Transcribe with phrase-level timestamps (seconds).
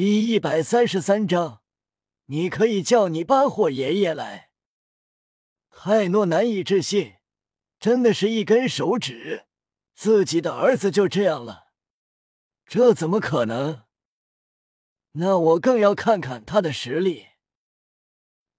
[0.00, 1.60] 第一百三十三章，
[2.26, 4.52] 你可以叫你八货爷爷来。
[5.70, 7.14] 泰诺难以置信，
[7.80, 9.46] 真的是一根手指，
[9.96, 11.72] 自己的儿子就这样了？
[12.64, 13.86] 这怎么可能？
[15.14, 17.26] 那我更要看看他的实力。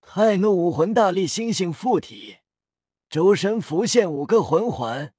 [0.02, 2.40] 泰诺武魂大力猩猩附体，
[3.10, 5.14] 周身浮现五个魂环，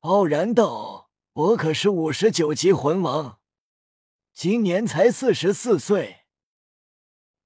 [0.00, 3.38] 傲然道：“我可是五十九级魂王。”
[4.36, 6.26] 今年才四十四岁，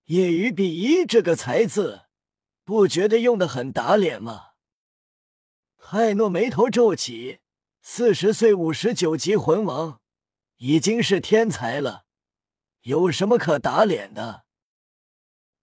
[0.06, 2.06] 业余比一这个“才”字，
[2.64, 4.54] 不觉得用的很打脸吗？
[5.78, 7.38] 泰诺眉头皱起，
[7.80, 10.00] 四十岁五十九级魂王，
[10.56, 12.06] 已经是天才了，
[12.80, 14.44] 有什么可打脸的？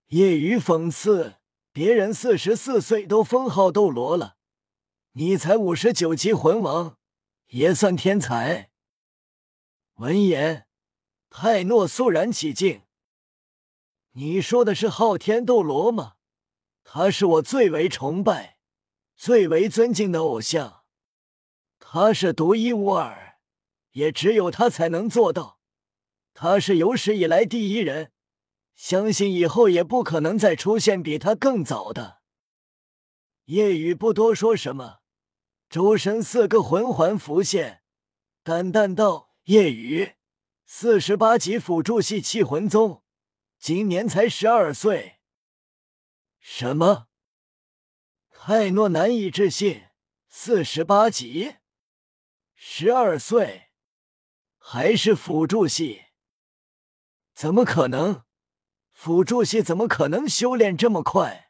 [0.06, 1.40] 业余讽刺
[1.74, 4.38] 别人四十四岁都封号斗罗了，
[5.12, 6.98] 你才五十九级魂王，
[7.48, 8.72] 也算天才？
[9.96, 10.67] 闻言。
[11.30, 12.84] 泰诺肃然起敬。
[14.12, 16.14] 你说的是昊天斗罗吗？
[16.84, 18.60] 他是我最为崇拜、
[19.16, 20.84] 最为尊敬的偶像，
[21.80, 23.40] 他是独一无二，
[23.92, 25.60] 也只有他才能做到。
[26.34, 28.12] 他是有史以来第一人，
[28.76, 32.22] 相信以后也不可能再出现比他更早的。
[33.46, 35.00] 夜雨不多说什么，
[35.70, 37.84] 周身四个魂环浮现，
[38.44, 40.14] 淡淡道：“夜雨。”
[40.70, 43.02] 四十八级辅助系气魂宗，
[43.58, 45.22] 今年才十二岁。
[46.40, 47.08] 什么？
[48.30, 49.86] 泰诺难以置信。
[50.28, 51.56] 四十八级，
[52.54, 53.70] 十二岁，
[54.58, 56.08] 还是辅助系？
[57.34, 58.26] 怎么可能？
[58.92, 61.50] 辅助系怎么可能修炼这么快？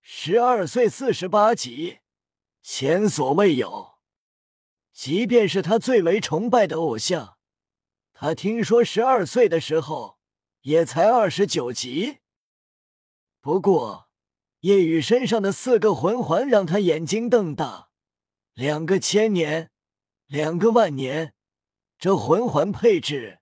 [0.00, 1.98] 十二岁四十八级，
[2.62, 3.98] 前所未有。
[4.94, 7.33] 即便是他最为崇拜的偶像。
[8.16, 10.18] 他听说十二岁的时候
[10.60, 12.20] 也才二十九级，
[13.40, 14.08] 不过
[14.60, 17.90] 叶雨身上的四个魂环让他眼睛瞪大。
[18.54, 19.72] 两个千年，
[20.26, 21.34] 两个万年，
[21.98, 23.40] 这魂环配置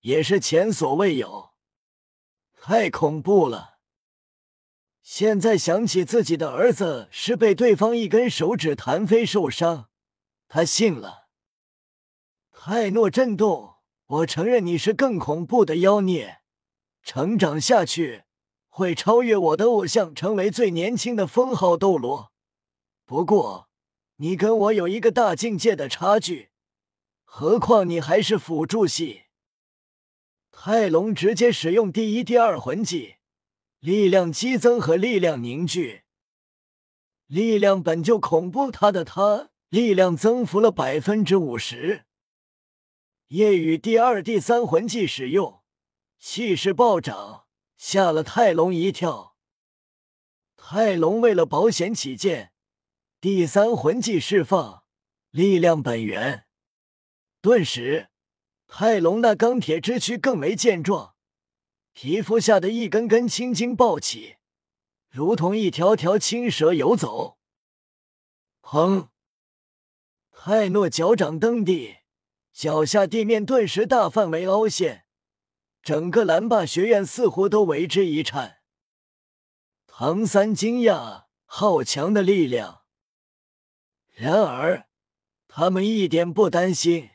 [0.00, 1.50] 也是前所未有，
[2.58, 3.78] 太恐怖了。
[5.02, 9.90] 现在想起自己的儿子是被对方一根手指弹飞受伤，
[10.48, 11.28] 他信了。
[12.50, 13.73] 泰诺震动。
[14.06, 16.40] 我承认你是更恐怖的妖孽，
[17.02, 18.24] 成长下去
[18.68, 22.30] 会超越我的偶像，成为最年轻的封号斗罗。
[23.06, 23.68] 不过，
[24.16, 26.50] 你跟我有一个大境界的差距，
[27.24, 29.22] 何况你还是辅助系。
[30.52, 33.16] 泰隆直接使用第一、第二魂技，
[33.80, 36.02] 力量激增和力量凝聚。
[37.26, 42.04] 力量本就恐怖，他的他力量增幅了百分之五十。
[43.28, 45.62] 夜雨第二、第三魂技使用，
[46.18, 47.46] 气势暴涨，
[47.78, 49.36] 吓了泰隆一跳。
[50.56, 52.52] 泰隆为了保险起见，
[53.20, 54.84] 第三魂技释放
[55.30, 56.46] 力量本源，
[57.40, 58.10] 顿时
[58.66, 61.14] 泰隆那钢铁之躯更为健壮，
[61.92, 64.36] 皮肤下的一根根青筋暴起，
[65.08, 67.38] 如同一条条青蛇游走。
[68.60, 69.08] 砰！
[70.30, 72.03] 泰诺脚掌蹬地。
[72.54, 75.06] 脚下地面顿时大范围凹陷，
[75.82, 78.60] 整个蓝霸学院似乎都为之一颤。
[79.88, 82.84] 唐三惊讶，好强的力量！
[84.12, 84.88] 然而
[85.48, 87.10] 他们一点不担心。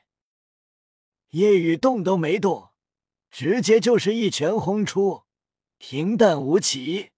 [1.29, 2.71] 夜雨动都没动，
[3.31, 5.23] 直接就是一拳轰出，
[5.77, 7.11] 平淡无奇。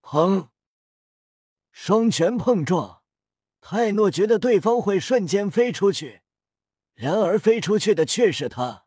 [0.00, 0.48] 砰！
[1.70, 3.02] 双拳碰撞，
[3.60, 6.22] 泰诺觉得对方会瞬间飞出去。
[6.94, 8.84] 然而飞出去的却是他。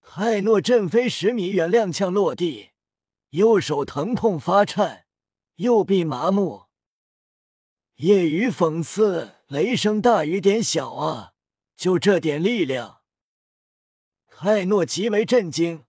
[0.00, 2.70] 泰诺震飞十米远，踉跄落地，
[3.30, 5.06] 右手疼痛发颤，
[5.56, 6.64] 右臂麻木。
[7.96, 11.32] 夜雨讽刺：“雷声大雨点小啊，
[11.76, 13.00] 就这点力量。”
[14.28, 15.84] 泰诺极为震惊，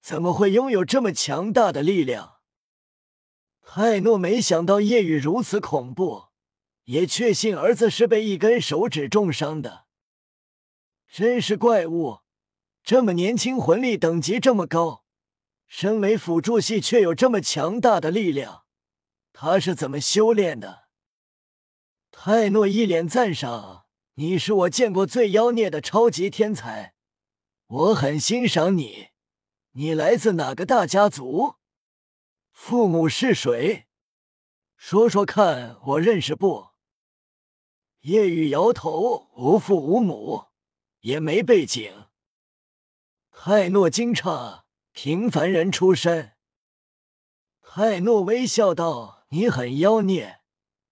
[0.00, 2.38] 怎么会拥有这么强大的力量？
[3.62, 6.24] 泰诺没想到夜雨如此恐怖，
[6.84, 9.83] 也确信儿子是被一根手指重伤的。
[11.16, 12.22] 真是怪物，
[12.82, 15.04] 这么年轻，魂力等级这么高，
[15.68, 18.64] 身为辅助系却有这么强大的力量，
[19.32, 20.88] 他是怎么修炼的？
[22.10, 23.86] 泰诺一脸赞赏
[24.18, 26.96] ：“你是我见过最妖孽的超级天才，
[27.68, 29.10] 我很欣赏你。
[29.74, 31.54] 你来自哪个大家族？
[32.50, 33.86] 父母是谁？
[34.76, 36.70] 说说看，我认识不？”
[38.02, 40.46] 叶雨摇头：“无父无母。”
[41.04, 42.06] 也没背景。
[43.30, 44.62] 泰诺惊诧
[44.92, 46.32] ：“平凡人出身。”
[47.60, 50.40] 泰诺微笑道：“你很妖孽，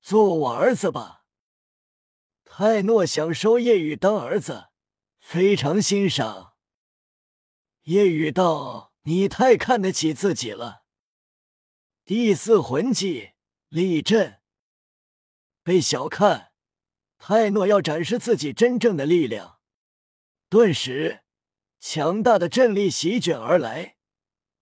[0.02, 1.24] 做我儿子吧。”
[2.44, 4.68] 泰诺想收夜雨当儿子，
[5.18, 6.54] 非常欣赏。
[7.84, 10.82] 夜雨道：“你太看得起自己了。”
[12.04, 13.30] 第四魂技
[13.68, 14.42] 立阵，
[15.62, 16.52] 被小看。
[17.16, 19.60] 泰诺要展示自己真正的力量，
[20.52, 21.20] 顿时。
[21.80, 23.96] 强大的震力席卷而来，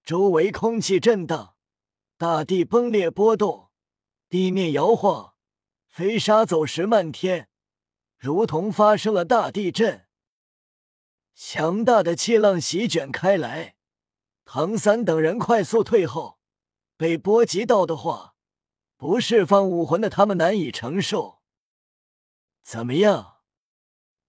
[0.04, 1.56] 周围空气震荡，
[2.16, 3.72] 大地崩裂波动，
[4.28, 5.34] 地面摇晃，
[5.88, 7.48] 飞沙走石漫天，
[8.16, 10.06] 如同发生了大地震。
[11.34, 13.74] 强大的气浪席卷开来，
[14.44, 16.38] 唐三等人快速退后。
[16.96, 18.36] 被波及到的话，
[18.96, 21.40] 不释放武魂的他们难以承受。
[22.62, 23.38] 怎么样，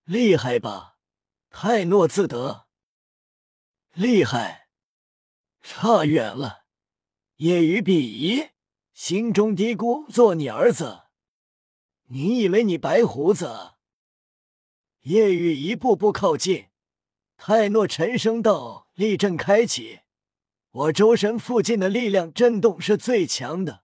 [0.06, 0.91] 厉害吧？
[1.54, 2.66] 泰诺自得。
[3.94, 4.70] 厉害，
[5.62, 6.64] 差远了。
[7.36, 8.52] 叶雨鄙夷，
[8.94, 11.02] 心中嘀咕：“做你儿子，
[12.08, 13.74] 你以为你白胡子？”
[15.04, 16.68] 叶雨一步步靠近，
[17.36, 20.00] 泰诺沉声道：“力阵开启，
[20.72, 23.84] 我周身附近的力量震动是最强的，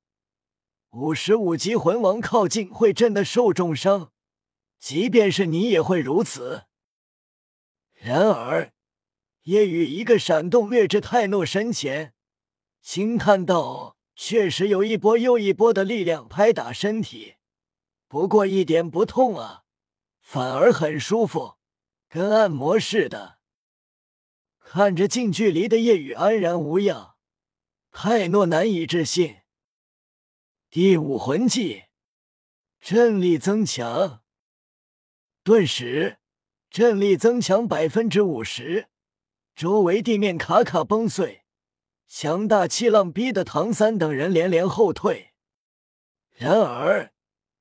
[0.92, 4.14] 五十五级魂王靠近会震得受重伤，
[4.80, 6.64] 即便是你也会如此。”
[7.98, 8.72] 然而。
[9.44, 12.14] 夜雨一个闪动掠至泰诺身前，
[12.82, 17.36] 轻叹道：“确实有一波又一波的力量拍打身体，
[18.10, 19.64] 不过一点不痛啊，
[20.20, 21.56] 反而很舒服，
[22.10, 23.38] 跟按摩似的。”
[24.60, 27.16] 看着近距离的夜雨安然无恙，
[27.92, 29.38] 泰诺难以置信。
[30.70, 31.86] 第五魂技，
[32.82, 34.24] 震力增强，
[35.42, 36.18] 顿时
[36.70, 38.88] 震力增强百分之五十。
[39.56, 41.46] 周围地面卡卡崩碎，
[42.08, 45.34] 强大气浪逼得唐三等人连连后退。
[46.36, 47.12] 然而，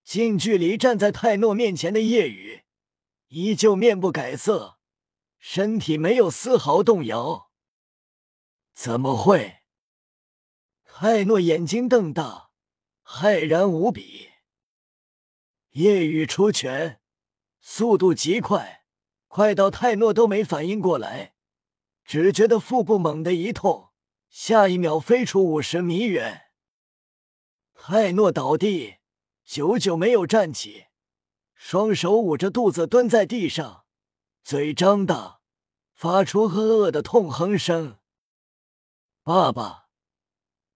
[0.05, 2.65] 近距离站在泰诺面前的夜雨
[3.29, 4.79] 依旧面不改色，
[5.39, 7.51] 身体没有丝毫动摇。
[8.75, 9.61] 怎么会？
[10.85, 12.51] 泰诺眼睛瞪大，
[13.03, 14.29] 骇然无比。
[15.71, 17.01] 夜雨出拳，
[17.61, 18.85] 速度极快，
[19.37, 21.35] 快到泰诺都没反应过来。
[22.07, 23.91] 只觉得腹部猛地一痛，
[24.31, 26.45] 下一秒飞出五十米远。
[27.75, 28.95] 泰诺倒地，
[29.45, 30.87] 久久没有站起，
[31.55, 33.85] 双手捂着肚子蹲在地上，
[34.43, 35.41] 嘴张大，
[35.93, 37.99] 发出呵呃的痛哼声。
[39.23, 39.89] 爸爸，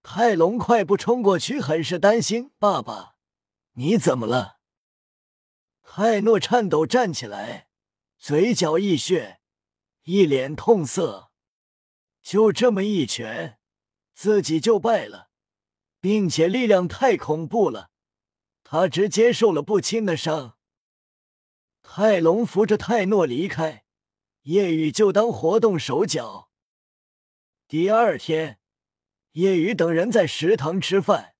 [0.02, 3.14] 泰隆快步冲过去，很是担心：“爸爸，
[3.76, 4.58] 你怎么了？”
[5.82, 7.69] 泰诺颤抖站起来，
[8.20, 9.40] 嘴角溢血。
[10.02, 11.30] 一脸痛色，
[12.20, 13.58] 就这么一拳，
[14.12, 15.30] 自己就败了，
[16.00, 17.90] 并且力量太恐怖了，
[18.62, 20.58] 他直接受了不轻的伤。
[21.82, 23.84] 泰隆扶着泰诺离开，
[24.42, 26.50] 叶雨就当活动手脚。
[27.66, 28.60] 第二天，
[29.32, 31.34] 叶雨等人在食堂吃饭，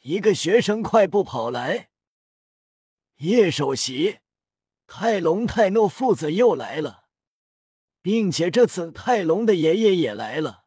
[0.00, 1.90] 一个学生快步跑来
[3.16, 4.18] ：“叶首席，
[4.92, 7.04] 泰隆、泰诺父子又来了。”
[8.02, 10.64] 并且这次泰隆的爷爷也来了，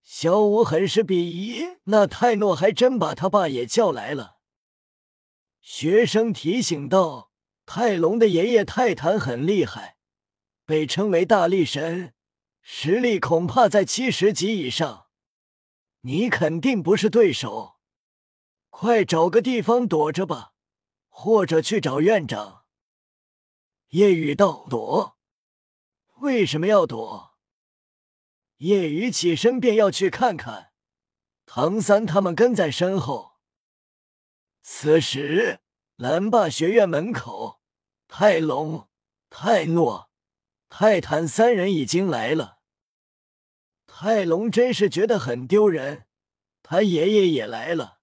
[0.00, 1.64] 小五很是鄙夷。
[1.86, 4.36] 那泰诺还真把他爸也叫来了。
[5.60, 7.32] 学生提醒道
[7.66, 9.96] ：“泰隆的爷爷泰坦很厉害，
[10.64, 12.14] 被称为大力神，
[12.62, 15.06] 实力恐怕在七十级以上，
[16.02, 17.74] 你肯定不是对手。
[18.70, 20.52] 快找个地方躲着吧，
[21.08, 22.62] 或者去找院长。”
[23.94, 25.16] 夜雨道：“躲。”
[26.18, 27.36] 为什么要躲？
[28.56, 30.72] 叶雨起身便要去看看，
[31.46, 33.36] 唐三他们跟在身后。
[34.62, 35.60] 此时，
[35.94, 37.60] 蓝霸学院门口，
[38.08, 38.88] 泰隆、
[39.30, 40.10] 泰诺、
[40.68, 42.58] 泰坦三人已经来了。
[43.86, 46.08] 泰隆真是觉得很丢人，
[46.64, 48.00] 他爷爷也来了。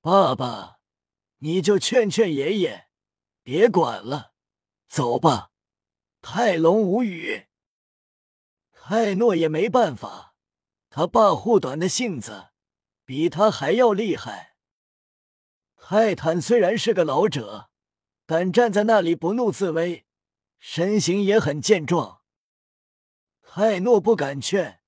[0.00, 0.80] 爸爸，
[1.38, 2.88] 你就劝劝爷爷，
[3.44, 4.33] 别管了，
[4.88, 5.50] 走吧。
[6.20, 7.48] 泰隆无语，
[8.72, 10.34] 泰诺也没办法，
[10.88, 12.48] 他爸护短的性子
[13.04, 14.56] 比他还要厉害。
[15.76, 17.68] 泰坦虽然是个老者，
[18.24, 20.06] 但站在那里不怒自威，
[20.58, 22.22] 身形也很健壮。
[23.42, 24.80] 泰诺不敢劝，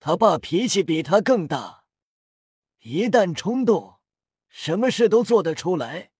[0.00, 1.84] 他爸脾气比他更大，
[2.80, 4.00] 一旦冲动，
[4.48, 6.10] 什么事都做得出来，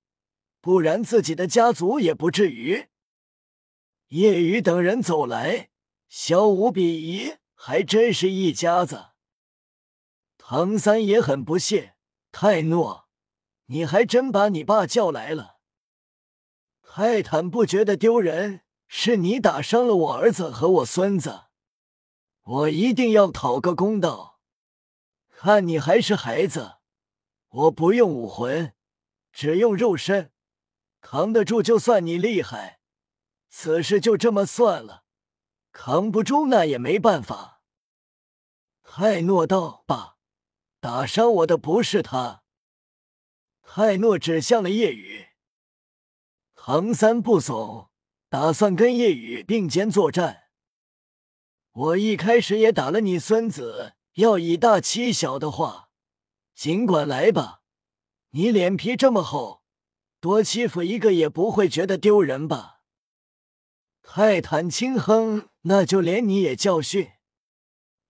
[0.61, 2.90] 不然自己的家族也不至于。
[4.11, 5.71] 叶雨等人走来，
[6.09, 9.11] 小五比一，还真是一家子。
[10.37, 11.95] 唐三也很不屑，
[12.33, 13.09] 泰诺，
[13.67, 15.59] 你还真把你爸叫来了。
[16.83, 21.43] 泰坦不觉得丢人，是你打伤了我儿子和我孙子，
[22.43, 24.41] 我一定要讨个公道。
[25.29, 26.79] 看你还是孩子，
[27.49, 28.75] 我不用武魂，
[29.31, 30.33] 只用肉身，
[31.01, 32.80] 扛得住就算你厉害。
[33.51, 35.05] 此事就这么算了，
[35.73, 37.61] 扛不住那也没办法。
[38.83, 40.17] 泰诺道：“爸，
[40.81, 42.43] 打伤我的不是他。”
[43.63, 45.27] 泰诺指向了夜雨。
[46.55, 47.91] 唐三不怂，
[48.29, 50.45] 打算跟夜雨并肩作战。
[51.73, 55.91] 我一开始也打了你孙子，要以大欺小的话，
[56.55, 57.63] 尽管来吧。
[58.31, 59.63] 你脸皮这么厚，
[60.21, 62.80] 多欺负一个也不会觉得丢人吧？
[64.13, 67.13] 泰坦轻哼：“那就连你也教训。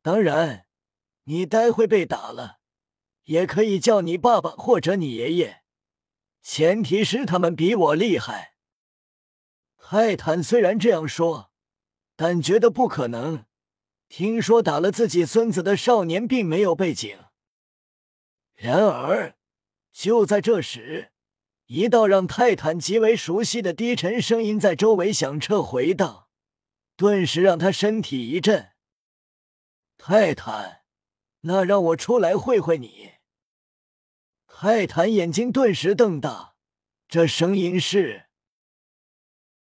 [0.00, 0.64] 当然，
[1.24, 2.60] 你待会被打了，
[3.24, 5.62] 也可以叫你爸爸或者你爷爷。”
[6.40, 8.54] 前提是他们比我厉害。
[9.76, 11.52] 泰坦虽然这样说，
[12.16, 13.44] 但觉得不可能。
[14.08, 17.18] 听说打了自己孙子的少年并没有背景。
[18.54, 19.36] 然而，
[19.92, 21.12] 就在这时，
[21.72, 26.26] 一道让泰坦极为熟悉的低沉声音在周围响彻回荡，
[26.96, 28.70] 顿时让他身体一震。
[29.96, 30.82] 泰坦，
[31.42, 33.12] 那让我出来会会你。
[34.48, 36.56] 泰坦眼睛顿时瞪大，
[37.06, 38.29] 这声音是。